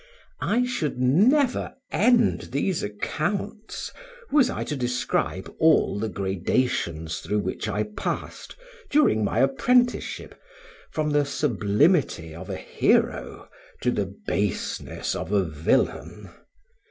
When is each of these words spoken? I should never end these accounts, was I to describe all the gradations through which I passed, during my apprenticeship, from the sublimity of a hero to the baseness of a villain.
I 0.41 0.65
should 0.65 0.97
never 0.97 1.75
end 1.91 2.49
these 2.51 2.81
accounts, 2.81 3.91
was 4.31 4.49
I 4.49 4.63
to 4.63 4.75
describe 4.75 5.47
all 5.59 5.99
the 5.99 6.09
gradations 6.09 7.19
through 7.19 7.37
which 7.41 7.67
I 7.67 7.83
passed, 7.83 8.55
during 8.89 9.23
my 9.23 9.37
apprenticeship, 9.41 10.33
from 10.89 11.11
the 11.11 11.23
sublimity 11.23 12.33
of 12.33 12.49
a 12.49 12.57
hero 12.57 13.47
to 13.83 13.91
the 13.91 14.11
baseness 14.25 15.13
of 15.13 15.31
a 15.31 15.43
villain. 15.43 16.31